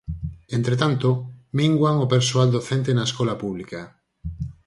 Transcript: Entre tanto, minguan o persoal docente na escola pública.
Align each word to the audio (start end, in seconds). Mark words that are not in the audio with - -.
Entre 0.57 0.75
tanto, 0.81 1.07
minguan 1.59 1.95
o 2.05 2.09
persoal 2.15 2.47
docente 2.55 2.91
na 2.93 3.07
escola 3.09 3.35
pública. 3.43 3.81